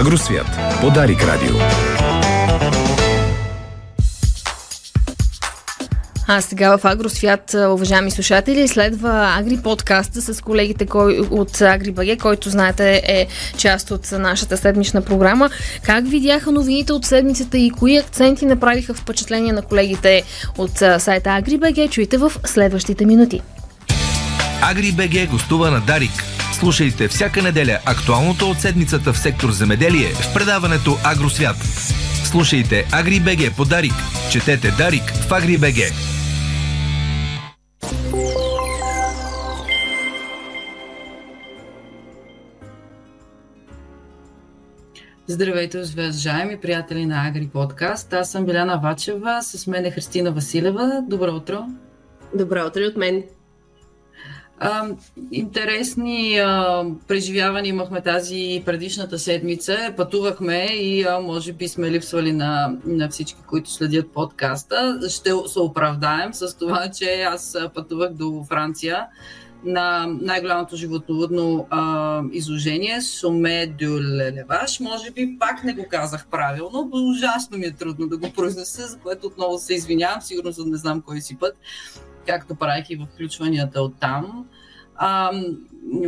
Агросвят. 0.00 0.46
Подарик 0.80 1.24
радио. 1.24 1.56
А 6.28 6.40
сега 6.40 6.76
в 6.76 6.84
Агросвят, 6.84 7.54
уважаеми 7.54 8.10
слушатели, 8.10 8.68
следва 8.68 9.34
Агри 9.38 9.58
подкаста 9.62 10.22
с 10.22 10.40
колегите 10.40 10.86
кой, 10.86 11.18
от 11.30 11.60
Агрибаге, 11.60 12.16
който 12.16 12.50
знаете 12.50 13.02
е 13.06 13.26
част 13.56 13.90
от 13.90 14.12
нашата 14.12 14.56
седмична 14.56 15.02
програма. 15.02 15.50
Как 15.82 16.08
видяха 16.08 16.52
новините 16.52 16.92
от 16.92 17.04
седмицата 17.04 17.58
и 17.58 17.70
кои 17.70 17.96
акценти 17.96 18.46
направиха 18.46 18.94
впечатление 18.94 19.52
на 19.52 19.62
колегите 19.62 20.22
от 20.58 20.76
сайта 20.98 21.30
Агрибаге, 21.30 21.88
чуйте 21.88 22.18
в 22.18 22.32
следващите 22.44 23.06
минути. 23.06 23.40
Агрибеге 24.62 25.26
гостува 25.26 25.70
на 25.70 25.80
Дарик. 25.80 26.37
Слушайте 26.58 27.08
всяка 27.08 27.42
неделя 27.42 27.78
актуалното 27.86 28.50
от 28.50 28.60
седмицата 28.60 29.12
в 29.12 29.18
сектор 29.18 29.50
земеделие 29.50 30.06
в 30.06 30.34
предаването 30.34 30.96
Агросвят. 31.04 31.56
Слушайте 32.24 32.86
Агрибеге 32.92 33.50
по 33.56 33.64
Дарик. 33.64 33.92
Четете 34.32 34.70
Дарик 34.70 35.02
в 35.02 35.32
Агрибеге. 35.32 35.90
Здравейте, 45.26 45.78
уважаеми 45.78 46.60
приятели 46.60 47.06
на 47.06 47.28
Агри 47.28 47.48
Подкаст. 47.52 48.12
Аз 48.12 48.30
съм 48.30 48.46
Биляна 48.46 48.80
Вачева, 48.82 49.42
с 49.42 49.66
мен 49.66 49.84
е 49.84 49.90
Христина 49.90 50.32
Василева. 50.32 51.02
Добро 51.08 51.32
утро! 51.32 51.66
Добро 52.34 52.66
утро 52.66 52.80
от 52.80 52.96
мен! 52.96 53.22
А, 54.60 54.88
интересни 55.32 56.38
а, 56.38 56.84
преживявания 57.08 57.70
имахме 57.70 58.00
тази 58.00 58.62
предишната 58.66 59.18
седмица. 59.18 59.94
Пътувахме 59.96 60.64
и 60.64 61.04
а, 61.04 61.20
може 61.20 61.52
би 61.52 61.68
сме 61.68 61.90
липсвали 61.90 62.32
на, 62.32 62.76
на 62.84 63.08
всички, 63.08 63.38
които 63.46 63.70
следят 63.70 64.12
подкаста. 64.12 65.00
Ще 65.08 65.30
се 65.46 65.60
оправдаем 65.60 66.34
с 66.34 66.56
това, 66.56 66.90
че 66.90 67.22
аз 67.22 67.56
пътувах 67.74 68.12
до 68.12 68.44
Франция 68.48 69.06
на 69.64 70.06
най-голямото 70.20 70.76
животновъдно 70.76 71.66
а, 71.70 72.22
изложение 72.32 73.02
Соме 73.02 73.66
дю 73.66 74.00
Лелеваш. 74.00 74.80
Може 74.80 75.10
би 75.10 75.36
пак 75.38 75.64
не 75.64 75.72
го 75.72 75.86
казах 75.90 76.26
правилно, 76.26 76.90
но 76.94 77.10
ужасно 77.10 77.58
ми 77.58 77.66
е 77.66 77.72
трудно 77.72 78.08
да 78.08 78.16
го 78.18 78.32
произнеса, 78.32 78.86
за 78.86 78.98
което 78.98 79.26
отново 79.26 79.58
се 79.58 79.74
извинявам, 79.74 80.20
сигурно 80.20 80.52
не 80.66 80.76
знам 80.76 81.02
кой 81.02 81.20
си 81.20 81.38
път, 81.38 81.56
както 82.26 82.54
правих 82.54 82.90
и 82.90 82.96
в 82.96 83.06
включванията 83.14 83.82
от 83.82 83.94
там. 84.00 84.46
А, 84.98 85.32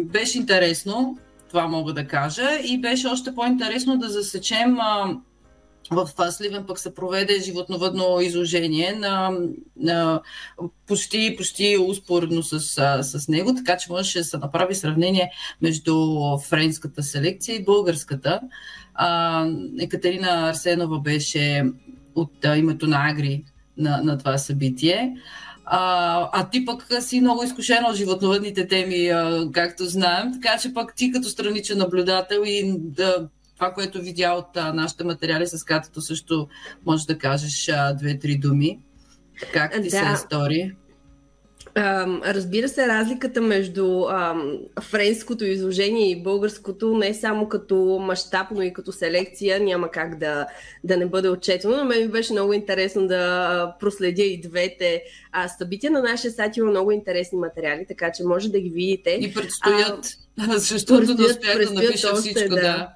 беше 0.03 0.39
интересно, 0.39 1.19
това 1.49 1.67
мога 1.67 1.93
да 1.93 2.07
кажа, 2.07 2.49
и 2.65 2.81
беше 2.81 3.09
още 3.09 3.35
по-интересно 3.35 3.99
да 3.99 4.09
засечем 4.09 4.81
а, 4.81 5.21
в 5.91 6.33
Сливен 6.33 6.65
пък 6.67 6.79
се 6.79 6.95
проведе 6.95 7.41
животновъдно 7.41 8.21
изложение 8.21 8.93
на, 8.93 9.31
на 9.77 10.21
почти, 10.87 11.35
почти 11.37 11.79
успоредно 11.89 12.43
с, 12.43 12.61
с 13.03 13.29
него, 13.29 13.55
така 13.55 13.77
че 13.77 13.93
можеше 13.93 14.19
да 14.19 14.25
се 14.25 14.39
направи 14.39 14.75
сравнение 14.75 15.33
между 15.63 16.19
френската 16.39 17.03
селекция 17.03 17.57
и 17.57 17.65
българската. 17.65 18.41
А, 18.95 19.47
Екатерина 19.81 20.49
Арсенова 20.49 21.01
беше 21.01 21.65
от 22.15 22.45
а, 22.45 22.57
името 22.57 22.87
на 22.87 23.11
Агри 23.11 23.45
на, 23.77 24.03
на 24.03 24.19
това 24.19 24.39
събитие. 24.39 25.17
А, 25.73 26.29
а 26.33 26.51
ти 26.51 26.65
пък 26.65 26.87
си 27.01 27.21
много 27.21 27.43
изкушена 27.43 27.89
от 27.89 27.97
животновъдните 27.97 28.69
теми, 28.69 29.09
а, 29.09 29.49
както 29.53 29.85
знаем, 29.85 30.33
така 30.43 30.59
че 30.59 30.75
пък 30.75 30.95
ти 30.95 31.13
като 31.13 31.29
страничен 31.29 31.79
наблюдател 31.79 32.43
и 32.45 32.75
да 32.79 33.29
това, 33.55 33.73
което 33.73 34.03
видя 34.03 34.33
от 34.33 34.57
а, 34.57 34.73
нашите 34.73 35.05
материали 35.05 35.47
с 35.47 35.65
катото, 35.65 36.01
също 36.01 36.49
може 36.87 37.07
да 37.07 37.19
кажеш 37.19 37.69
а, 37.69 37.93
две-три 37.93 38.37
думи. 38.37 38.79
Как 39.53 39.73
ти 39.73 39.83
да. 39.83 39.91
се 39.91 40.17
стори? 40.17 40.77
Разбира 41.77 42.69
се, 42.69 42.89
разликата 42.89 43.41
между 43.41 44.05
френското 44.81 45.45
изложение 45.45 46.11
и 46.11 46.23
българското 46.23 46.97
не 46.97 47.09
е 47.09 47.15
само 47.15 47.49
като 47.49 47.99
мащаб, 48.01 48.47
но 48.51 48.63
и 48.63 48.73
като 48.73 48.93
селекция 48.93 49.61
няма 49.61 49.91
как 49.91 50.19
да, 50.19 50.47
да 50.85 50.97
не 50.97 51.07
бъде 51.07 51.29
отчетено. 51.29 51.77
Но 51.77 51.85
мен 51.85 52.03
ми 52.03 52.09
беше 52.09 52.33
много 52.33 52.53
интересно 52.53 53.07
да 53.07 53.75
проследя 53.81 54.23
и 54.23 54.41
двете 54.41 55.03
а, 55.33 55.49
събития. 55.49 55.91
На 55.91 56.03
нашия 56.03 56.31
сайт 56.31 56.57
има 56.57 56.71
много 56.71 56.91
интересни 56.91 57.39
материали, 57.39 57.87
така 57.89 58.13
че 58.13 58.25
може 58.25 58.49
да 58.49 58.61
ги 58.61 58.71
видите. 58.71 59.11
И 59.11 59.35
предстоят, 59.35 60.07
а, 60.41 60.59
защото 60.59 61.15
да 61.15 61.25
успях 61.25 61.59
да 61.59 61.73
напиша 61.73 62.15
всичко, 62.15 62.49
да. 62.49 62.61
да. 62.61 62.89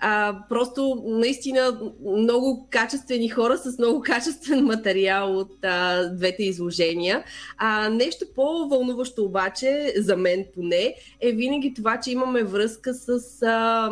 А, 0.00 0.38
просто 0.48 1.02
наистина 1.06 1.80
много 2.16 2.66
качествени 2.70 3.28
хора 3.28 3.58
с 3.58 3.78
много 3.78 4.00
качествен 4.00 4.64
материал 4.64 5.38
от 5.38 5.52
а, 5.62 6.08
двете 6.08 6.42
изложения. 6.42 7.24
А, 7.56 7.88
нещо 7.88 8.24
по-вълнуващо 8.34 9.24
обаче, 9.24 9.92
за 9.96 10.16
мен 10.16 10.44
поне, 10.54 10.94
е 11.20 11.32
винаги 11.32 11.74
това, 11.74 12.00
че 12.00 12.10
имаме 12.10 12.42
връзка 12.42 12.94
с 12.94 13.42
а, 13.42 13.90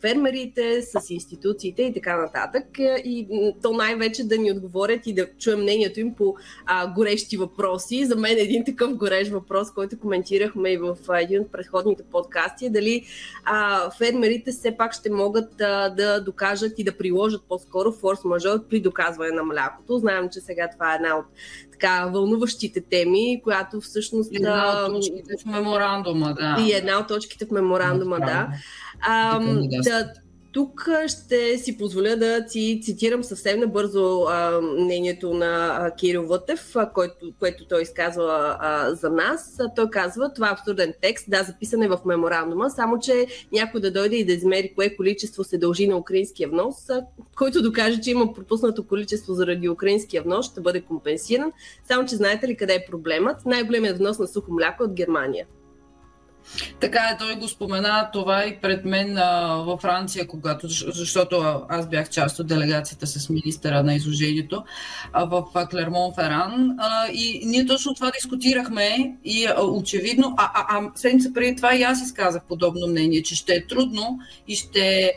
фермерите, 0.00 0.82
с 0.82 1.10
институциите 1.10 1.82
и 1.82 1.92
така 1.92 2.16
нататък. 2.16 2.66
И 3.04 3.26
то 3.62 3.72
най-вече 3.72 4.24
да 4.24 4.38
ни 4.38 4.52
отговорят 4.52 5.06
и 5.06 5.14
да 5.14 5.26
чуем 5.38 5.60
мнението 5.60 6.00
им 6.00 6.14
по 6.14 6.34
а, 6.66 6.92
горещи 6.92 7.36
въпроси. 7.36 8.04
За 8.04 8.16
мен 8.16 8.38
един 8.38 8.64
такъв 8.64 8.96
горещ 8.96 9.30
въпрос, 9.30 9.70
който 9.70 9.98
коментирахме 9.98 10.70
и 10.70 10.76
в 10.76 10.96
един 11.20 11.40
от 11.40 11.52
предходните 11.52 12.02
подкасти, 12.02 12.66
е 12.66 12.70
дали 12.70 13.04
а, 13.44 13.90
фермерите 13.90 14.52
все 14.52 14.76
пак 14.76 14.94
ще 14.94 15.10
могат 15.10 15.43
да, 15.58 15.88
да 15.88 16.20
докажат 16.20 16.78
и 16.78 16.84
да 16.84 16.96
приложат 16.96 17.42
по-скоро 17.48 17.92
форс-мажор 17.92 18.68
при 18.68 18.80
доказване 18.80 19.30
на 19.30 19.42
млякото. 19.42 19.98
Знаем, 19.98 20.28
че 20.32 20.40
сега 20.40 20.68
това 20.72 20.92
е 20.92 20.96
една 20.96 21.16
от 21.16 21.24
така 21.72 22.06
вълнуващите 22.12 22.80
теми, 22.80 23.40
която 23.44 23.80
всъщност... 23.80 24.30
Една 24.34 24.86
от 24.86 24.94
точките 24.94 25.34
в 25.42 25.46
меморандума, 25.46 26.34
да. 26.34 26.56
И 26.60 26.72
една 26.72 26.98
от 26.98 27.08
точките 27.08 27.46
в 27.46 27.50
меморандума, 27.50 28.20
да. 28.20 28.48
А, 29.00 29.40
да, 29.82 30.12
тук 30.54 30.88
ще 31.06 31.58
си 31.58 31.78
позволя 31.78 32.16
да 32.16 32.44
си 32.48 32.80
цитирам 32.82 33.24
съвсем 33.24 33.60
набързо 33.60 34.24
а, 34.28 34.60
мнението 34.60 35.34
на 35.34 35.78
а, 35.80 35.90
Кирил 35.90 36.26
Вътев, 36.26 36.76
а, 36.76 36.90
който, 36.90 37.32
което 37.38 37.64
той 37.64 37.82
изказва 37.82 38.56
а, 38.60 38.94
за 38.94 39.10
нас. 39.10 39.56
А, 39.60 39.74
той 39.74 39.90
казва, 39.90 40.32
това 40.34 40.48
е 40.48 40.52
абсурден 40.52 40.94
текст, 41.02 41.30
да, 41.30 41.42
записан 41.42 41.82
е 41.82 41.88
в 41.88 41.98
меморандума, 42.04 42.70
само 42.70 42.98
че 42.98 43.26
някой 43.52 43.80
да 43.80 43.92
дойде 43.92 44.16
и 44.16 44.24
да 44.24 44.32
измери 44.32 44.72
кое 44.74 44.96
количество 44.96 45.44
се 45.44 45.58
дължи 45.58 45.86
на 45.86 45.96
украинския 45.96 46.48
внос, 46.48 46.90
а, 46.90 47.02
който 47.36 47.62
докаже, 47.62 48.00
че 48.00 48.10
има 48.10 48.32
пропуснато 48.32 48.86
количество 48.86 49.34
заради 49.34 49.68
украинския 49.68 50.22
внос, 50.22 50.46
ще 50.46 50.60
бъде 50.60 50.80
компенсиран. 50.80 51.52
Само, 51.88 52.06
че 52.06 52.16
знаете 52.16 52.48
ли 52.48 52.56
къде 52.56 52.74
е 52.74 52.86
проблемът? 52.90 53.46
Най-големият 53.46 53.98
внос 53.98 54.18
на 54.18 54.26
сухо 54.26 54.52
мляко 54.52 54.82
е 54.82 54.86
от 54.86 54.92
Германия. 54.92 55.46
Така 56.80 56.98
е, 56.98 57.16
той 57.18 57.36
го 57.36 57.48
спомена 57.48 58.08
това 58.12 58.46
и 58.46 58.60
пред 58.60 58.84
мен 58.84 59.18
а, 59.18 59.56
във 59.56 59.80
Франция, 59.80 60.26
когато, 60.26 60.68
защото 60.68 61.62
аз 61.68 61.88
бях 61.88 62.10
част 62.10 62.38
от 62.38 62.46
делегацията 62.46 63.06
с 63.06 63.28
министъра 63.28 63.82
на 63.82 63.94
изложението 63.94 64.64
а, 65.12 65.24
в 65.24 65.66
Клермон 65.70 66.14
Феран. 66.14 66.76
А, 66.78 67.08
и 67.12 67.42
ние 67.46 67.66
точно 67.66 67.94
това 67.94 68.10
дискутирахме 68.10 69.16
и 69.24 69.46
а, 69.46 69.62
очевидно, 69.62 70.34
а, 70.36 70.50
а, 70.54 70.78
а 70.78 70.90
седмица 70.94 71.32
преди 71.34 71.56
това 71.56 71.74
и 71.74 71.82
аз 71.82 72.02
изказах 72.02 72.42
подобно 72.48 72.86
мнение, 72.86 73.22
че 73.22 73.34
ще 73.34 73.54
е 73.54 73.66
трудно 73.66 74.18
и 74.48 74.56
ще 74.56 75.12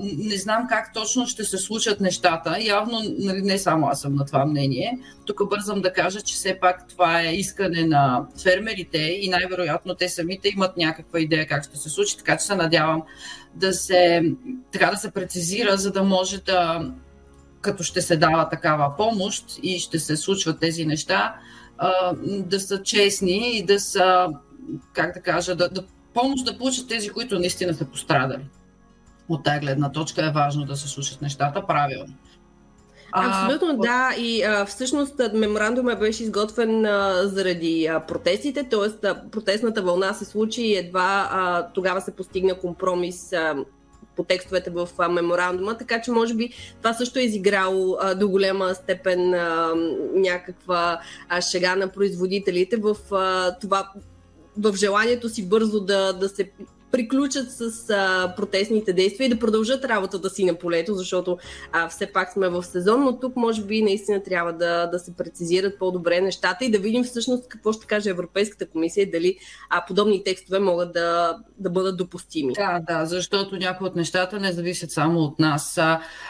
не 0.00 0.36
знам 0.36 0.66
как 0.68 0.92
точно 0.94 1.26
ще 1.26 1.44
се 1.44 1.58
случат 1.58 2.00
нещата. 2.00 2.56
Явно 2.60 3.00
нали, 3.18 3.42
не 3.42 3.58
само 3.58 3.86
аз 3.86 4.00
съм 4.00 4.14
на 4.14 4.24
това 4.24 4.46
мнение. 4.46 4.98
Тук 5.24 5.48
бързам 5.48 5.80
да 5.80 5.92
кажа, 5.92 6.20
че 6.20 6.34
все 6.34 6.58
пак 6.60 6.88
това 6.88 7.20
е 7.20 7.34
искане 7.34 7.86
на 7.86 8.26
фермерите 8.42 8.98
и 8.98 9.28
най-вероятно 9.28 9.94
те 9.94 10.08
самите 10.08 10.48
имат 10.48 10.76
някаква 10.76 11.20
идея 11.20 11.46
как 11.46 11.64
ще 11.64 11.76
се 11.76 11.88
случи, 11.88 12.16
така 12.16 12.36
че 12.36 12.44
се 12.44 12.54
надявам 12.54 13.02
да 13.54 13.72
се, 13.72 14.22
така 14.72 14.90
да 14.90 14.96
се 14.96 15.10
прецизира, 15.10 15.76
за 15.76 15.92
да 15.92 16.02
може 16.02 16.40
да, 16.40 16.90
като 17.60 17.82
ще 17.82 18.02
се 18.02 18.16
дава 18.16 18.48
такава 18.48 18.96
помощ 18.96 19.44
и 19.62 19.78
ще 19.78 19.98
се 19.98 20.16
случват 20.16 20.60
тези 20.60 20.86
неща, 20.86 21.34
да 22.22 22.60
са 22.60 22.82
честни 22.82 23.58
и 23.58 23.64
да 23.64 23.80
са, 23.80 24.28
как 24.92 25.14
да 25.14 25.20
кажа, 25.20 25.56
да, 25.56 25.68
да 25.68 25.84
помощ 26.14 26.44
да 26.44 26.58
получат 26.58 26.88
тези, 26.88 27.08
които 27.08 27.38
наистина 27.38 27.74
са 27.74 27.84
пострадали 27.84 28.44
от 29.28 29.44
тази 29.44 29.60
гледна 29.60 29.92
точка 29.92 30.26
е 30.26 30.30
важно 30.30 30.64
да 30.64 30.76
се 30.76 30.88
слушат 30.88 31.22
нещата 31.22 31.66
правилно. 31.66 32.14
Абсолютно, 33.16 33.76
да. 33.76 34.10
И 34.18 34.42
а, 34.42 34.66
всъщност 34.66 35.14
меморандума 35.34 35.96
беше 35.96 36.22
изготвен 36.22 36.86
а, 36.86 37.22
заради 37.24 37.86
а, 37.86 38.00
протестите, 38.00 38.68
т.е. 38.68 39.14
протестната 39.30 39.82
вълна 39.82 40.12
се 40.12 40.24
случи 40.24 40.62
и 40.62 40.76
едва 40.76 41.28
а, 41.32 41.68
тогава 41.72 42.00
се 42.00 42.16
постигна 42.16 42.54
компромис 42.54 43.32
а, 43.32 43.54
по 44.16 44.24
текстовете 44.24 44.70
в 44.70 44.88
а, 44.98 45.08
меморандума, 45.08 45.78
така 45.78 46.00
че 46.02 46.10
може 46.10 46.34
би 46.34 46.50
това 46.78 46.94
също 46.94 47.18
е 47.18 47.22
изиграло 47.22 47.96
а, 48.00 48.14
до 48.14 48.28
голяма 48.28 48.74
степен 48.74 49.34
а, 49.34 49.72
някаква 50.14 51.00
а, 51.28 51.40
шега 51.40 51.76
на 51.76 51.88
производителите 51.88 52.76
в 52.76 52.96
а, 53.12 53.58
това 53.58 53.90
в 54.58 54.74
желанието 54.76 55.28
си 55.28 55.48
бързо 55.48 55.80
да, 55.80 56.12
да 56.12 56.28
се 56.28 56.50
приключат 56.94 57.50
с 57.50 57.90
а, 57.90 58.34
протестните 58.36 58.92
действия 58.92 59.26
и 59.26 59.28
да 59.28 59.38
продължат 59.38 59.84
работата 59.84 60.30
си 60.30 60.44
на 60.44 60.54
полето, 60.54 60.94
защото 60.94 61.38
а, 61.72 61.88
все 61.88 62.06
пак 62.06 62.32
сме 62.32 62.48
в 62.48 62.62
сезон, 62.62 63.04
но 63.04 63.18
тук 63.20 63.36
може 63.36 63.62
би 63.62 63.82
наистина 63.82 64.22
трябва 64.22 64.52
да, 64.52 64.86
да 64.86 64.98
се 64.98 65.16
прецизират 65.16 65.78
по-добре 65.78 66.20
нещата 66.20 66.64
и 66.64 66.70
да 66.70 66.78
видим 66.78 67.04
всъщност 67.04 67.48
какво 67.48 67.72
ще 67.72 67.86
каже 67.86 68.10
Европейската 68.10 68.68
комисия 68.68 69.02
и 69.02 69.10
дали 69.10 69.36
а, 69.70 69.84
подобни 69.86 70.24
текстове 70.24 70.58
могат 70.58 70.92
да, 70.92 71.38
да 71.58 71.70
бъдат 71.70 71.96
допустими. 71.96 72.52
Да, 72.52 72.80
да, 72.88 73.06
защото 73.06 73.56
някои 73.56 73.86
от 73.86 73.96
нещата 73.96 74.40
не 74.40 74.52
зависят 74.52 74.90
само 74.90 75.20
от 75.20 75.38
нас. 75.38 75.80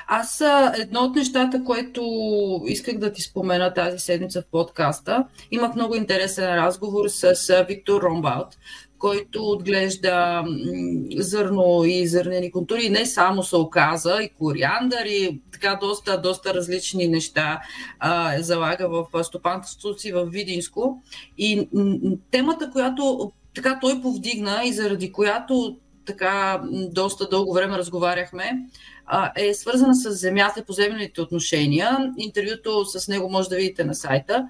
Аз 0.06 0.42
едно 0.78 1.00
от 1.00 1.16
нещата, 1.16 1.64
което 1.64 2.02
исках 2.66 2.98
да 2.98 3.12
ти 3.12 3.22
спомена 3.22 3.74
тази 3.74 3.98
седмица 3.98 4.42
в 4.42 4.50
подкаста, 4.50 5.24
имах 5.50 5.74
много 5.74 5.94
интересен 5.94 6.54
разговор 6.54 7.08
с 7.08 7.64
Виктор 7.68 8.02
Ромбалт, 8.02 8.56
който 9.04 9.44
отглежда 9.50 10.44
зърно 11.16 11.84
и 11.84 12.06
зърнени 12.06 12.52
култури. 12.52 12.84
И 12.84 12.90
не 12.90 13.06
само 13.06 13.42
се 13.42 13.56
оказа, 13.56 14.18
и 14.22 14.28
кориандър, 14.28 15.04
и 15.06 15.40
така 15.52 15.78
доста, 15.80 16.20
доста 16.20 16.54
различни 16.54 17.08
неща 17.08 17.60
а, 17.98 18.42
залага 18.42 18.88
в 18.88 19.24
стопанството 19.24 19.98
си 19.98 20.12
в 20.12 20.26
Видинско. 20.26 21.02
И 21.38 21.68
темата, 22.30 22.70
която 22.70 23.32
така 23.54 23.78
той 23.80 24.02
повдигна 24.02 24.62
и 24.64 24.72
заради 24.72 25.12
която 25.12 25.76
така 26.06 26.62
доста 26.72 27.28
дълго 27.28 27.54
време 27.54 27.78
разговаряхме, 27.78 28.52
е 29.36 29.54
свързана 29.54 29.94
с 29.94 30.10
земята 30.10 30.60
и 30.60 30.64
поземлените 30.64 31.20
отношения. 31.20 32.12
Интервюто 32.18 32.84
с 32.84 33.08
него 33.08 33.30
може 33.30 33.48
да 33.48 33.56
видите 33.56 33.84
на 33.84 33.94
сайта. 33.94 34.48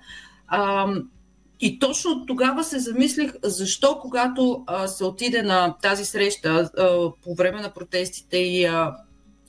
И 1.61 1.79
точно 1.79 2.27
тогава 2.27 2.65
се 2.65 2.79
замислих 2.79 3.33
защо, 3.43 3.99
когато 4.03 4.65
а, 4.67 4.89
се 4.89 5.05
отиде 5.05 5.43
на 5.43 5.77
тази 5.83 6.05
среща 6.05 6.71
а, 6.79 7.11
по 7.25 7.35
време 7.35 7.61
на 7.61 7.73
протестите 7.73 8.37
и 8.37 8.65
а, 8.65 8.97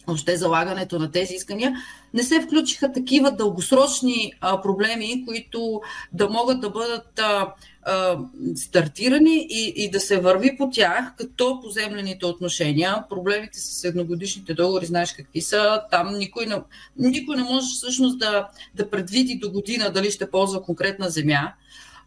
още 0.08 0.38
залагането 0.38 1.00
на 1.00 1.12
тези 1.12 1.34
искания, 1.34 1.76
не 2.14 2.24
се 2.24 2.42
включиха 2.42 2.92
такива 2.92 3.32
дългосрочни 3.32 4.34
а, 4.42 4.62
проблеми, 4.62 5.26
които 5.26 5.82
да 6.14 6.30
могат 6.30 6.62
да 6.62 6.70
бъдат 6.70 7.20
а, 7.20 7.54
а, 7.84 8.18
стартирани 8.56 9.48
и, 9.50 9.74
и 9.76 9.92
да 9.92 10.00
се 10.00 10.20
върви 10.20 10.58
по 10.58 10.70
тях, 10.70 11.16
като 11.18 11.60
поземлените 11.64 12.26
отношения. 12.26 13.04
Проблемите 13.10 13.60
с 13.60 13.84
едногодишните 13.84 14.54
договори, 14.54 14.86
знаеш 14.86 15.14
какви 15.14 15.42
са, 15.42 15.82
там 15.92 16.18
никой 16.18 16.46
не, 16.46 16.56
никой 16.98 17.36
не 17.36 17.44
може 17.44 17.68
всъщност 17.68 18.20
да, 18.20 18.48
да 18.76 18.90
предвиди 18.90 19.36
до 19.36 19.52
година 19.52 19.92
дали 19.92 20.12
ще 20.12 20.32
ползва 20.32 20.64
конкретна 20.64 21.10
земя 21.10 21.54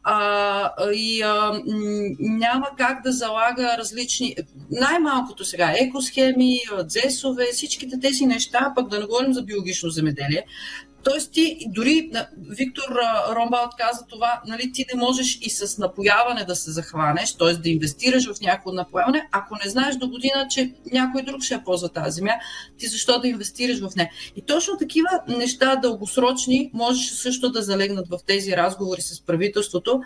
а, 0.05 0.73
и 0.95 1.23
а, 1.23 1.63
няма 2.19 2.67
как 2.79 3.03
да 3.03 3.13
залага 3.13 3.79
различни, 3.79 4.37
най-малкото 4.71 5.45
сега, 5.45 5.75
екосхеми, 5.81 6.61
дзесове, 6.85 7.47
всичките 7.53 8.01
тези 8.01 8.27
неща, 8.27 8.73
пък 8.77 8.89
да 8.89 8.99
не 8.99 9.07
говорим 9.07 9.33
за 9.33 9.43
биологично 9.43 9.91
земеделие, 9.91 10.45
Тоест 11.09 11.33
ти, 11.33 11.59
дори 11.69 12.11
Виктор 12.49 12.83
Ромбалт 13.37 13.71
каза 13.79 14.07
това, 14.09 14.43
нали, 14.47 14.73
ти 14.73 14.87
не 14.95 15.01
можеш 15.01 15.39
и 15.43 15.51
с 15.51 15.79
напояване 15.79 16.45
да 16.45 16.57
се 16.57 16.71
захванеш, 16.71 17.35
т.е. 17.35 17.53
да 17.53 17.69
инвестираш 17.69 18.33
в 18.33 18.41
някакво 18.41 18.73
напояване, 18.73 19.29
ако 19.33 19.55
не 19.65 19.71
знаеш 19.71 19.97
до 19.97 20.09
година, 20.09 20.47
че 20.51 20.73
някой 20.93 21.23
друг 21.23 21.43
ще 21.43 21.55
я 21.55 21.65
ползва 21.65 21.89
тази 21.89 22.15
земя, 22.15 22.33
ти 22.79 22.87
защо 22.87 23.21
да 23.21 23.29
инвестираш 23.29 23.81
в 23.81 23.97
нея? 23.97 24.11
И 24.37 24.43
точно 24.43 24.79
такива 24.79 25.09
неща 25.29 25.77
дългосрочни 25.77 26.71
можеш 26.75 27.11
също 27.11 27.51
да 27.51 27.63
залегнат 27.63 28.09
в 28.09 28.19
тези 28.27 28.57
разговори 28.57 29.03
с 29.03 29.21
правителството, 29.21 30.01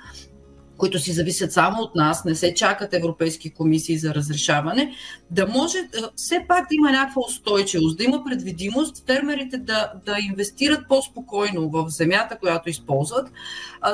които 0.83 0.99
си 0.99 1.13
зависят 1.13 1.53
само 1.53 1.83
от 1.83 1.95
нас, 1.95 2.25
не 2.25 2.35
се 2.35 2.55
чакат 2.55 2.95
европейски 2.95 3.51
комисии 3.51 3.99
за 3.99 4.15
разрешаване, 4.15 4.95
да 5.31 5.47
може 5.47 5.79
все 6.17 6.45
пак 6.49 6.69
да 6.69 6.75
има 6.75 6.91
някаква 6.91 7.23
устойчивост, 7.29 7.97
да 7.97 8.05
има 8.05 8.25
предвидимост, 8.25 9.07
фермерите 9.07 9.59
да, 9.59 9.93
да 10.07 10.17
инвестират 10.31 10.89
по-спокойно 10.89 11.71
в 11.71 11.89
земята, 11.89 12.39
която 12.39 12.71
използват. 12.71 13.33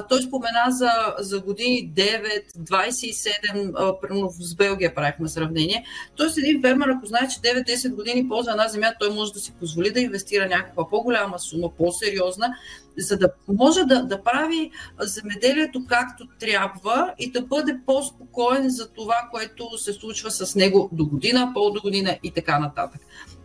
Той 0.08 0.22
спомена 0.22 0.64
за, 0.68 0.90
за 1.18 1.40
години 1.40 1.92
9, 1.94 2.22
27, 2.58 4.00
примерно 4.00 4.30
с 4.30 4.54
Белгия 4.54 4.94
правихме 4.94 5.28
сравнение. 5.28 5.84
Тоест 6.16 6.38
един 6.38 6.62
фермер, 6.62 6.88
ако 6.88 7.06
знае, 7.06 7.28
че 7.28 7.40
9-10 7.40 7.94
години 7.94 8.28
ползва 8.28 8.52
една 8.52 8.68
земя, 8.68 8.92
той 9.00 9.10
може 9.10 9.32
да 9.32 9.40
си 9.40 9.52
позволи 9.60 9.92
да 9.92 10.00
инвестира 10.00 10.48
някаква 10.48 10.88
по-голяма 10.88 11.38
сума, 11.38 11.70
по-сериозна, 11.78 12.54
за 12.98 13.18
да 13.18 13.28
може 13.48 13.84
да, 13.84 14.02
да 14.02 14.22
прави 14.22 14.70
земеделието 15.00 15.84
както 15.88 16.28
трябва 16.40 17.14
и 17.18 17.30
да 17.30 17.42
бъде 17.42 17.78
по-спокоен 17.86 18.70
за 18.70 18.88
това, 18.88 19.28
което 19.30 19.78
се 19.78 19.92
случва 19.92 20.30
с 20.30 20.54
него 20.54 20.88
до 20.92 21.06
година, 21.06 21.50
по-до 21.54 21.80
година 21.80 22.18
и 22.22 22.30
така 22.30 22.58
нататък. 22.58 23.00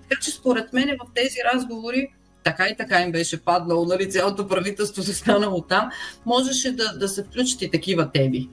Така 0.10 0.22
че 0.22 0.32
според 0.32 0.74
мен 0.74 0.98
в 1.04 1.08
тези 1.16 1.38
разговори 1.54 2.08
така 2.44 2.68
и 2.68 2.76
така 2.78 3.02
им 3.02 3.12
беше 3.12 3.44
паднало, 3.44 3.86
нали, 3.86 4.12
цялото 4.12 4.48
правителство 4.48 5.04
се 5.04 5.14
станало 5.14 5.62
там, 5.62 5.90
можеше 6.26 6.72
да, 6.72 6.98
да 6.98 7.08
се 7.08 7.24
включат 7.24 7.62
и 7.62 7.72
такива 7.72 8.12
теми. 8.12 8.50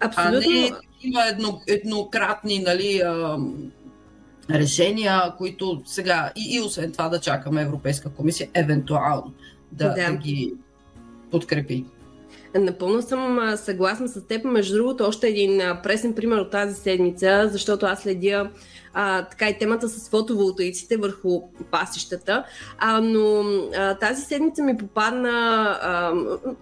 Абсолютно. 0.00 0.50
А 0.50 0.62
не 0.62 0.70
такива 0.70 1.28
едно, 1.28 1.60
еднократни 1.66 2.58
нали, 2.58 3.00
а, 3.00 3.38
решения, 4.50 5.34
които 5.38 5.82
сега 5.86 6.32
и, 6.36 6.56
и 6.56 6.60
освен 6.60 6.92
това 6.92 7.08
да 7.08 7.20
чакаме 7.20 7.62
Европейска 7.62 8.10
комисия, 8.10 8.48
евентуално 8.54 9.34
да, 9.72 9.88
да. 9.88 9.94
да 9.94 10.16
ги 10.16 10.54
подкрепи. 11.30 11.84
Напълно 12.54 13.02
съм 13.02 13.54
съгласна 13.56 14.08
с 14.08 14.26
теб. 14.26 14.44
Между 14.44 14.76
другото, 14.76 15.04
още 15.04 15.28
един 15.28 15.62
пресен 15.82 16.14
пример 16.14 16.36
от 16.36 16.50
тази 16.50 16.74
седмица, 16.74 17.48
защото 17.52 17.86
аз 17.86 18.02
следя 18.02 18.50
а, 18.94 19.24
така 19.24 19.48
и 19.48 19.58
темата 19.58 19.88
с 19.88 20.10
фотоволтаиците 20.10 20.96
върху 20.96 21.42
пасищата. 21.70 22.44
А, 22.78 23.00
но 23.00 23.40
а, 23.76 23.94
тази 23.94 24.22
седмица 24.22 24.62
ми 24.62 24.76
попадна, 24.76 25.30
а, 25.82 26.12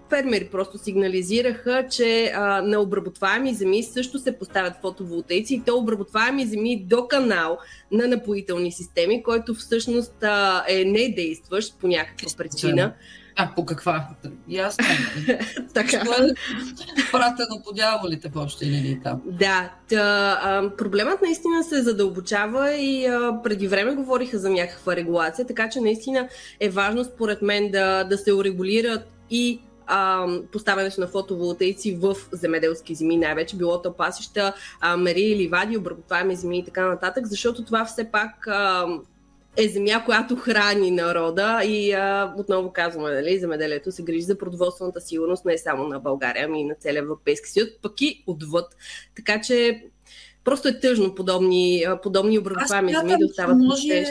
фермери 0.09 0.49
просто 0.51 0.77
сигнализираха, 0.77 1.87
че 1.91 2.31
а, 2.35 2.61
на 2.61 2.79
обработваеми 2.79 3.53
земи 3.53 3.83
също 3.83 4.19
се 4.19 4.37
поставят 4.39 4.73
фотоволтаици 4.81 5.53
и 5.53 5.61
то 5.65 5.77
обработваеми 5.77 6.45
земи 6.45 6.85
до 6.89 7.07
канал 7.07 7.57
на 7.91 8.07
напоителни 8.07 8.71
системи, 8.71 9.23
който 9.23 9.53
всъщност 9.53 10.23
а, 10.23 10.63
е 10.67 10.85
недействащ 10.85 11.79
по 11.79 11.87
някаква 11.87 12.29
причина. 12.37 12.93
А, 13.39 13.55
по 13.55 13.65
каква? 13.65 14.07
Ясно. 14.47 14.85
Е. 15.27 15.39
така. 15.73 16.03
Пратено 17.11 17.61
по 17.65 17.73
дяволите 17.73 18.29
в 18.29 18.37
общи 18.37 18.65
линии 18.65 18.99
там. 19.03 19.21
Да, 19.25 19.71
та, 19.89 20.39
а, 20.43 20.69
проблемът 20.77 21.21
наистина 21.21 21.63
се 21.63 21.83
задълбочава 21.83 22.73
и 22.73 23.05
а, 23.05 23.39
преди 23.43 23.67
време 23.67 23.95
говориха 23.95 24.39
за 24.39 24.49
някаква 24.49 24.95
регулация, 24.95 25.47
така 25.47 25.69
че 25.69 25.81
наистина 25.81 26.27
е 26.59 26.69
важно 26.69 27.03
според 27.03 27.41
мен 27.41 27.71
да, 27.71 28.03
да 28.03 28.17
се 28.17 28.33
урегулират 28.33 29.07
и 29.29 29.61
а, 29.87 30.27
поставянето 30.51 31.01
на 31.01 31.07
фотоволтаици 31.07 31.95
в 31.95 32.15
земеделски 32.31 32.95
земи, 32.95 33.17
най-вече 33.17 33.57
било 33.57 33.81
то 33.81 33.93
пасища, 33.93 34.53
а, 34.81 34.97
мери, 34.97 35.35
ливади, 35.37 35.77
обработваеми 35.77 36.35
земи 36.35 36.59
и 36.59 36.65
така 36.65 36.87
нататък, 36.87 37.27
защото 37.27 37.65
това 37.65 37.85
все 37.85 38.11
пак 38.11 38.47
а, 38.47 38.85
е 39.57 39.69
земя, 39.69 40.03
която 40.05 40.35
храни 40.35 40.91
народа 40.91 41.61
и 41.65 41.91
а, 41.91 42.33
отново 42.37 42.73
казваме, 42.73 43.11
нали, 43.11 43.39
земеделието 43.39 43.91
се 43.91 44.03
грижи 44.03 44.21
за 44.21 44.37
продоволствената 44.37 45.01
сигурност 45.01 45.45
не 45.45 45.57
само 45.57 45.87
на 45.87 45.99
България, 45.99 46.45
ами 46.45 46.61
и 46.61 46.65
на 46.65 46.75
целия 46.75 46.99
Европейски 46.99 47.49
съюз, 47.49 47.67
пък 47.81 48.01
и 48.01 48.23
отвъд. 48.27 48.75
Така 49.15 49.41
че 49.41 49.83
просто 50.43 50.67
е 50.67 50.79
тъжно 50.79 51.15
подобни, 51.15 51.85
подобни 52.03 52.39
обработваеми 52.39 52.93
земи 52.93 53.15
да 53.19 53.25
остават 53.25 53.57
може... 53.57 54.05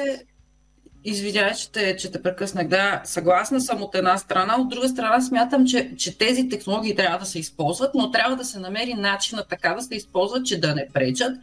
Извинявай, 1.09 1.55
че 1.55 1.73
те, 1.73 1.97
че 1.97 2.13
те 2.13 2.23
прекъснах. 2.23 2.69
Да, 2.69 3.03
съгласна 3.05 3.61
съм 3.61 3.83
от 3.83 3.95
една 3.95 4.19
страна. 4.19 4.61
От 4.61 4.69
друга 4.69 4.89
страна 4.89 5.21
смятам, 5.21 5.67
че, 5.67 5.93
че 5.97 6.19
тези 6.19 6.49
технологии 6.49 6.97
трябва 6.97 7.19
да 7.19 7.25
се 7.25 7.39
използват, 7.39 7.91
но 7.95 8.11
трябва 8.11 8.37
да 8.37 8.45
се 8.45 8.59
намери 8.59 8.95
начина 8.95 9.45
така 9.51 9.75
да 9.75 9.83
се 9.83 9.95
използват, 9.95 10.47
че 10.47 10.61
да 10.61 10.75
не 10.75 10.89
пречат, 10.95 11.37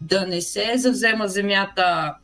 да 0.00 0.26
не 0.26 0.40
се 0.40 0.72
завзема 0.76 1.28
земята 1.28 2.14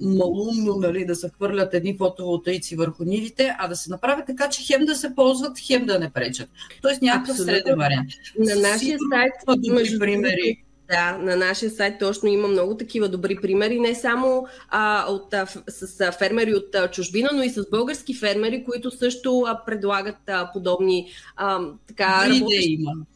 малумно 0.00 0.74
нали, 0.76 1.04
да 1.04 1.14
се 1.14 1.28
хвърлят 1.28 1.74
едни 1.74 1.96
фотоволтаици 1.96 2.76
върху 2.76 3.04
нивите, 3.04 3.54
а 3.58 3.68
да 3.68 3.76
се 3.76 3.90
направи 3.90 4.22
така, 4.26 4.48
че 4.48 4.66
хем 4.66 4.84
да 4.84 4.94
се 4.94 5.14
ползват, 5.14 5.58
хем 5.66 5.86
да 5.86 5.98
не 5.98 6.10
пречат. 6.10 6.50
Тоест 6.82 7.02
някакъв 7.02 7.36
среден 7.36 7.78
вариант. 7.78 8.10
На 8.38 8.54
нашия 8.54 8.98
сайт, 9.12 9.32
между 9.72 9.98
примери, 9.98 10.64
да, 10.92 11.18
на 11.18 11.36
нашия 11.36 11.70
сайт 11.70 11.98
точно 11.98 12.28
има 12.28 12.48
много 12.48 12.76
такива 12.76 13.08
добри 13.08 13.36
примери, 13.36 13.80
не 13.80 13.94
само 13.94 14.46
а, 14.68 15.06
от, 15.08 15.34
а, 15.34 15.46
с 15.68 16.00
а, 16.00 16.12
фермери 16.12 16.54
от 16.54 16.74
а, 16.74 16.90
чужбина, 16.90 17.30
но 17.34 17.42
и 17.42 17.48
с 17.48 17.70
български 17.70 18.14
фермери, 18.14 18.64
които 18.64 18.90
също 18.90 19.40
а, 19.46 19.64
предлагат 19.66 20.28
а, 20.28 20.50
подобни 20.52 21.10
а, 21.36 21.60
така, 21.88 22.26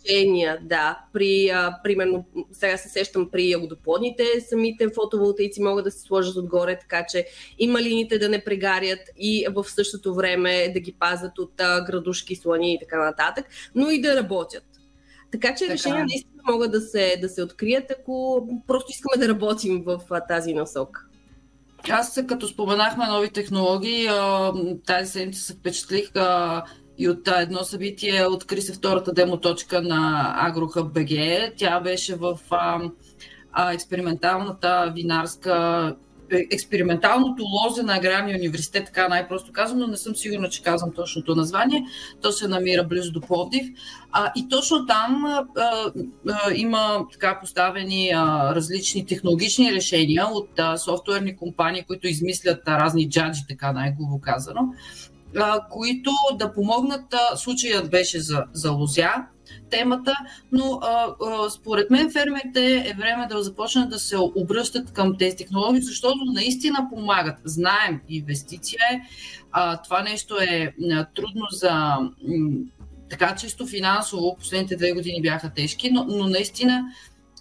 решения. 0.05 0.59
Да, 0.63 0.99
при, 1.13 1.49
а, 1.49 1.79
примерно, 1.85 2.25
сега 2.53 2.77
се 2.77 2.89
сещам 2.89 3.29
при 3.31 3.51
ягодоплодните, 3.51 4.25
самите 4.49 4.89
фотоволтаици 4.95 5.63
могат 5.63 5.85
да 5.85 5.91
се 5.91 6.01
сложат 6.01 6.37
отгоре, 6.37 6.79
така 6.79 7.07
че 7.09 7.27
и 7.59 7.69
малините 7.69 8.19
да 8.19 8.29
не 8.29 8.45
прегарят 8.45 9.01
и 9.19 9.47
в 9.55 9.65
същото 9.65 10.15
време 10.15 10.71
да 10.75 10.81
ги 10.81 10.93
пазят 10.93 11.39
от 11.39 11.61
а, 11.61 11.85
градушки, 11.85 12.37
слани 12.37 12.75
и 12.75 12.79
така 12.79 13.05
нататък, 13.05 13.47
но 13.75 13.91
и 13.91 14.01
да 14.01 14.17
работят. 14.17 14.76
Така 15.31 15.55
че 15.55 15.65
така. 15.65 15.73
решения 15.73 16.05
наистина 16.05 16.43
могат 16.51 16.73
да 16.73 16.81
се, 16.81 17.17
да 17.21 17.29
се 17.29 17.43
открият, 17.43 17.91
ако 18.01 18.49
просто 18.67 18.91
искаме 18.91 19.27
да 19.27 19.33
работим 19.33 19.83
в 19.87 20.01
тази 20.29 20.55
насока. 20.55 21.07
Аз, 21.91 22.23
като 22.29 22.49
споменахме 22.49 23.07
нови 23.07 23.31
технологии, 23.31 24.09
тази 24.87 25.11
седмица 25.11 25.43
се 25.43 25.53
впечатлих 25.53 26.11
и 26.99 27.09
от 27.09 27.29
едно 27.29 27.65
събитие 27.65 28.27
откри 28.27 28.63
се 28.63 28.73
втората 28.73 29.13
демоточка 29.13 29.83
на 29.83 30.35
AgroHub 30.49 30.93
BG. 30.93 31.53
Тя 31.57 31.81
беше 31.81 32.15
в 32.15 32.39
експерименталната 33.73 34.93
винарска 34.95 35.97
експерименталното 36.31 37.43
лозе 37.43 37.83
на 37.83 37.97
Аграрния 37.97 38.37
университет, 38.37 38.85
така 38.85 39.09
най-просто 39.09 39.53
казвам, 39.53 39.79
но 39.79 39.87
не 39.87 39.97
съм 39.97 40.17
сигурна, 40.17 40.49
че 40.49 40.63
казвам 40.63 40.93
точното 40.93 41.35
название. 41.35 41.85
То 42.23 42.33
се 42.33 42.49
намира 42.49 42.85
близо 42.85 43.13
до 43.13 43.21
Пловдив. 43.21 43.67
А, 44.13 44.33
и 44.37 44.49
точно 44.49 44.87
там 44.87 45.25
а, 45.27 45.47
а, 45.57 46.53
има 46.55 47.07
така 47.13 47.39
поставени 47.41 48.11
а, 48.11 48.55
различни 48.55 49.07
технологични 49.07 49.73
решения 49.73 50.27
от 50.27 50.49
а, 50.59 50.77
софтуерни 50.77 51.37
компании, 51.37 51.85
които 51.87 52.07
измислят 52.07 52.63
а, 52.67 52.81
разни 52.81 53.11
джаджи, 53.11 53.41
така 53.49 53.73
най-глубо 53.73 54.21
казано, 54.21 54.61
а, 55.37 55.61
които 55.71 56.11
да 56.39 56.53
помогнат. 56.53 57.15
А, 57.15 57.37
случаят 57.37 57.91
беше 57.91 58.21
за, 58.21 58.45
за 58.53 58.71
лозя, 58.71 59.15
темата, 59.71 60.15
но 60.53 60.79
а, 60.83 61.15
а, 61.27 61.51
според 61.51 61.91
мен 61.91 62.13
фермерите 62.13 62.75
е 62.75 62.95
време 62.99 63.27
да 63.31 63.43
започнат 63.43 63.91
да 63.91 63.99
се 63.99 64.17
обръщат 64.19 64.93
към 64.93 65.17
тези 65.19 65.37
технологии, 65.37 65.83
защото 65.83 66.25
наистина 66.25 66.89
помагат. 66.95 67.37
Знаем, 67.45 68.01
инвестиция 68.09 68.81
е, 68.93 69.01
а, 69.53 69.83
това 69.83 70.03
нещо 70.03 70.37
е 70.41 70.75
трудно 71.15 71.47
за 71.51 71.97
така 73.11 73.35
чисто 73.35 73.67
финансово, 73.67 74.37
последните 74.37 74.77
две 74.77 74.93
години 74.93 75.23
бяха 75.23 75.53
тежки, 75.55 75.91
но, 75.91 76.05
но 76.09 76.29
наистина 76.29 76.85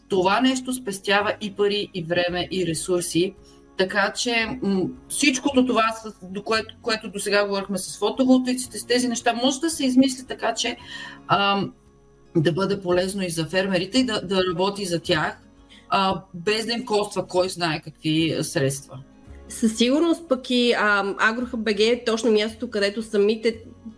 това 0.09 0.41
нещо 0.41 0.74
спестява 0.74 1.33
и 1.41 1.53
пари, 1.55 1.89
и 1.93 2.03
време, 2.03 2.47
и 2.51 2.65
ресурси. 2.65 3.33
Така 3.77 4.13
че 4.13 4.59
всичкото 5.09 5.65
това, 5.65 5.83
до 6.21 6.43
което, 6.43 6.75
което 6.81 7.09
до 7.09 7.19
сега 7.19 7.45
говорихме 7.45 7.77
с 7.77 8.00
фотоволтиците, 8.00 8.79
с 8.79 8.85
тези 8.85 9.07
неща, 9.07 9.33
може 9.33 9.59
да 9.59 9.69
се 9.69 9.85
измисли 9.85 10.27
така, 10.27 10.53
че 10.53 10.77
ам, 11.27 11.74
да 12.36 12.51
бъде 12.51 12.82
полезно 12.82 13.24
и 13.24 13.30
за 13.30 13.46
фермерите 13.46 14.00
и 14.00 14.06
да, 14.06 14.22
да 14.22 14.44
работи 14.50 14.86
за 14.86 15.00
тях, 15.00 15.38
а, 15.89 16.22
без 16.34 16.65
да 16.65 16.74
им 16.74 16.86
коства 16.86 17.27
кой 17.27 17.50
знае 17.50 17.82
какви 17.82 18.38
средства. 18.42 19.00
Със 19.49 19.77
сигурност 19.77 20.29
пък 20.29 20.49
и 20.49 20.75
БГ 21.57 21.79
е 21.79 22.03
точно 22.05 22.31
мястото, 22.31 22.69
където 22.69 23.03
самите 23.03 23.55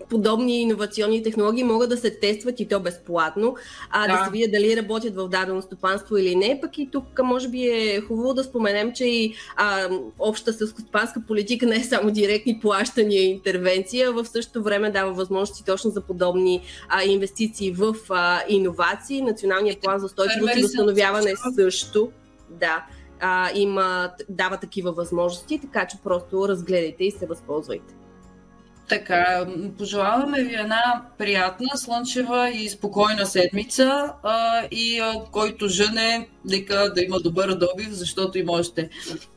подобни 0.09 0.61
иновационни 0.61 1.23
технологии 1.23 1.63
могат 1.63 1.89
да 1.89 1.97
се 1.97 2.19
тестват 2.19 2.59
и 2.59 2.67
то 2.67 2.79
безплатно, 2.79 3.55
а 3.89 4.07
да, 4.07 4.17
да 4.17 4.25
се 4.25 4.31
видят 4.31 4.51
дали 4.51 4.77
работят 4.77 5.15
в 5.15 5.29
дадено 5.29 5.61
стопанство 5.61 6.17
или 6.17 6.35
не. 6.35 6.59
Пък 6.61 6.77
и 6.77 6.89
тук 6.91 7.03
може 7.23 7.49
би 7.49 7.67
е 7.67 8.01
хубаво 8.01 8.33
да 8.33 8.43
споменем, 8.43 8.91
че 8.93 9.05
и 9.05 9.33
а, 9.55 9.89
обща 10.19 10.53
селскостопанска 10.53 11.21
политика 11.27 11.65
не 11.65 11.75
е 11.75 11.83
само 11.83 12.11
директни 12.11 12.59
плащания 12.59 13.21
и 13.21 13.29
интервенция, 13.29 14.11
в 14.11 14.25
същото 14.25 14.63
време 14.63 14.91
дава 14.91 15.13
възможности 15.13 15.65
точно 15.65 15.91
за 15.91 16.01
подобни 16.01 16.61
а, 16.89 17.03
инвестиции 17.03 17.71
в 17.71 17.95
а, 18.09 18.41
иновации. 18.49 19.21
Националният 19.21 19.81
план 19.81 19.99
за 19.99 20.05
устойчивост 20.05 20.57
и 20.57 20.61
възстановяване 20.61 21.33
също. 21.55 22.11
Да, 22.49 22.85
а, 23.19 23.50
има, 23.55 24.12
дава 24.29 24.57
такива 24.57 24.91
възможности, 24.91 25.59
така 25.62 25.88
че 25.88 25.97
просто 26.03 26.47
разгледайте 26.50 27.03
и 27.03 27.12
се 27.12 27.25
възползвайте. 27.25 27.93
Така, 28.89 29.47
пожелаваме 29.77 30.43
ви 30.43 30.55
една 30.55 31.05
приятна, 31.17 31.67
слънчева 31.75 32.50
и 32.50 32.69
спокойна 32.69 33.25
седмица 33.25 34.13
а, 34.24 34.62
и 34.71 35.00
а, 35.00 35.13
който 35.31 35.67
жене, 35.67 36.29
нека 36.45 36.93
да 36.95 37.01
има 37.01 37.19
добър 37.19 37.55
добив, 37.55 37.89
защото 37.89 38.38
и 38.38 38.45
още 38.47 38.89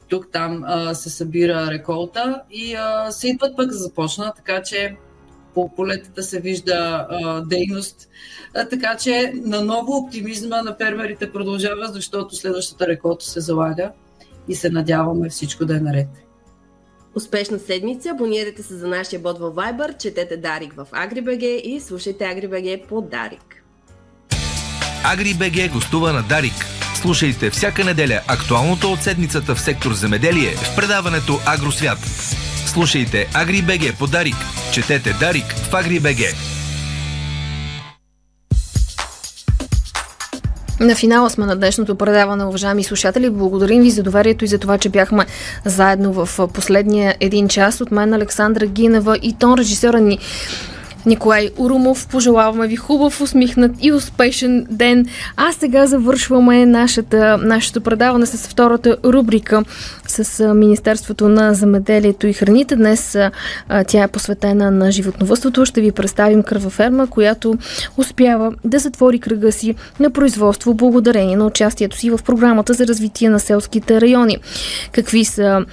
тук-там 0.08 0.64
а, 0.66 0.94
се 0.94 1.10
събира 1.10 1.66
реколта 1.70 2.42
и 2.50 2.74
а, 2.74 3.10
се 3.10 3.28
идват 3.28 3.56
пък 3.56 3.70
започна, 3.70 4.32
така 4.36 4.62
че 4.62 4.96
по 5.54 5.74
полетата 5.74 6.22
се 6.22 6.40
вижда 6.40 7.06
а, 7.10 7.40
дейност. 7.40 8.08
А, 8.54 8.68
така 8.68 8.96
че 8.96 9.32
наново 9.34 9.96
оптимизма 9.96 10.62
на 10.62 10.76
фермерите 10.76 11.32
продължава, 11.32 11.88
защото 11.88 12.36
следващата 12.36 12.86
реколта 12.86 13.24
се 13.24 13.40
залага 13.40 13.90
и 14.48 14.54
се 14.54 14.70
надяваме 14.70 15.28
всичко 15.28 15.64
да 15.64 15.76
е 15.76 15.80
наред. 15.80 16.08
Успешна 17.14 17.58
седмица! 17.58 18.10
Абонирайте 18.10 18.62
се 18.62 18.76
за 18.76 18.88
нашия 18.88 19.20
бот 19.20 19.38
в 19.38 19.50
Viber, 19.50 19.98
четете 19.98 20.36
Дарик 20.36 20.72
в 20.72 20.86
AgriBG 20.92 21.44
и 21.44 21.80
слушайте 21.80 22.24
AgriBG 22.24 22.86
по 22.86 23.00
Дарик. 23.00 23.64
AgriBG 25.04 25.72
гостува 25.72 26.12
на 26.12 26.22
Дарик. 26.22 26.66
Слушайте 26.94 27.50
всяка 27.50 27.84
неделя 27.84 28.20
актуалното 28.28 28.92
от 28.92 29.02
седмицата 29.02 29.54
в 29.54 29.60
сектор 29.60 29.92
земеделие 29.92 30.50
в 30.50 30.76
предаването 30.76 31.38
Агросвят. 31.46 31.98
Слушайте 32.66 33.28
AgriBG 33.34 33.98
по 33.98 34.06
Дарик. 34.06 34.59
Четете 34.72 35.12
Дарик 35.20 35.44
в 35.44 35.72
AgriBG. 35.72 36.34
На 40.80 40.94
финала 40.94 41.30
сме 41.30 41.46
на 41.46 41.56
днешното 41.56 41.94
предаване, 41.94 42.44
уважаеми 42.44 42.84
слушатели. 42.84 43.30
Благодарим 43.30 43.82
ви 43.82 43.90
за 43.90 44.02
доверието 44.02 44.44
и 44.44 44.48
за 44.48 44.58
това, 44.58 44.78
че 44.78 44.88
бяхме 44.88 45.26
заедно 45.64 46.12
в 46.12 46.48
последния 46.48 47.14
един 47.20 47.48
час. 47.48 47.80
От 47.80 47.90
мен 47.90 48.14
Александра 48.14 48.66
Гинева 48.66 49.18
и 49.22 49.32
тон 49.38 49.54
режисьора 49.58 50.00
ни 50.00 50.18
Николай 51.06 51.50
Урумов. 51.56 52.08
Пожелаваме 52.08 52.66
ви 52.66 52.76
хубав, 52.76 53.20
усмихнат 53.20 53.72
и 53.80 53.92
успешен 53.92 54.66
ден. 54.70 55.06
А 55.36 55.52
сега 55.52 55.86
завършваме 55.86 56.66
нашата, 56.66 57.38
нашето 57.42 57.80
предаване 57.80 58.26
с 58.26 58.48
втората 58.48 58.96
рубрика 59.04 59.62
с 60.10 60.54
Министерството 60.54 61.28
на 61.28 61.54
замеделието 61.54 62.26
и 62.26 62.32
храните. 62.32 62.76
Днес 62.76 63.18
тя 63.86 64.02
е 64.02 64.08
посветена 64.08 64.70
на 64.70 64.92
животновътството. 64.92 65.66
Ще 65.66 65.80
ви 65.80 65.92
представим 65.92 66.42
кръвоферма, 66.42 67.06
която 67.06 67.54
успява 67.96 68.52
да 68.64 68.78
затвори 68.78 69.18
кръга 69.18 69.52
си 69.52 69.74
на 70.00 70.10
производство 70.10 70.74
благодарение 70.74 71.36
на 71.36 71.46
участието 71.46 71.96
си 71.96 72.10
в 72.10 72.20
програмата 72.24 72.74
за 72.74 72.86
развитие 72.86 73.30
на 73.30 73.40
селските 73.40 74.00
райони. 74.00 74.38
Какви 74.92 75.24
са 75.24 75.64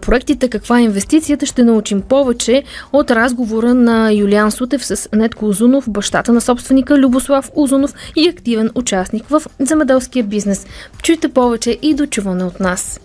проектите, 0.00 0.48
каква 0.48 0.78
е 0.78 0.82
инвестицията, 0.82 1.46
ще 1.46 1.64
научим 1.64 2.00
повече 2.00 2.62
от 2.92 3.10
разговора 3.10 3.74
на 3.74 4.12
Юлиан 4.12 4.50
Сутев 4.50 4.86
с 4.86 5.08
Нетко 5.12 5.46
Озунов, 5.46 5.90
бащата 5.90 6.32
на 6.32 6.40
собственика 6.40 6.98
Любослав 6.98 7.50
Озунов 7.54 7.94
и 8.16 8.28
активен 8.28 8.70
участник 8.74 9.28
в 9.28 9.42
земеделския 9.58 10.24
бизнес. 10.24 10.66
Чуйте 11.02 11.28
повече 11.28 11.78
и 11.82 11.94
дочуване 11.94 12.44
от 12.44 12.60
нас. 12.60 13.00